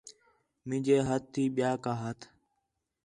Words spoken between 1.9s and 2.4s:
ہَتھ